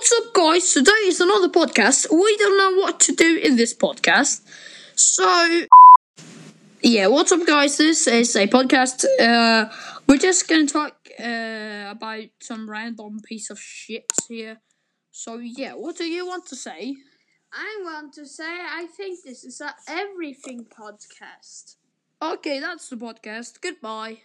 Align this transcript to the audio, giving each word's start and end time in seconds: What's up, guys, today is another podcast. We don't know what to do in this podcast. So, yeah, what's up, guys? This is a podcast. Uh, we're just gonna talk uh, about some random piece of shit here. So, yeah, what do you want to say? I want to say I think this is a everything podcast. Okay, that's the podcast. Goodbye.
What's 0.00 0.12
up, 0.12 0.32
guys, 0.32 0.72
today 0.72 1.02
is 1.04 1.20
another 1.20 1.50
podcast. 1.50 2.10
We 2.10 2.34
don't 2.38 2.56
know 2.56 2.80
what 2.80 3.00
to 3.00 3.12
do 3.14 3.36
in 3.36 3.56
this 3.56 3.74
podcast. 3.74 4.40
So, 4.94 5.66
yeah, 6.80 7.08
what's 7.08 7.32
up, 7.32 7.46
guys? 7.46 7.76
This 7.76 8.06
is 8.06 8.34
a 8.34 8.46
podcast. 8.46 9.04
Uh, 9.20 9.68
we're 10.06 10.16
just 10.16 10.48
gonna 10.48 10.66
talk 10.66 10.96
uh, 11.22 11.84
about 11.90 12.30
some 12.40 12.70
random 12.70 13.20
piece 13.22 13.50
of 13.50 13.58
shit 13.60 14.10
here. 14.26 14.62
So, 15.10 15.36
yeah, 15.36 15.74
what 15.74 15.98
do 15.98 16.04
you 16.04 16.26
want 16.26 16.46
to 16.46 16.56
say? 16.56 16.96
I 17.52 17.80
want 17.84 18.14
to 18.14 18.24
say 18.24 18.50
I 18.50 18.86
think 18.86 19.18
this 19.22 19.44
is 19.44 19.60
a 19.60 19.74
everything 19.86 20.64
podcast. 20.64 21.76
Okay, 22.22 22.58
that's 22.58 22.88
the 22.88 22.96
podcast. 22.96 23.60
Goodbye. 23.60 24.22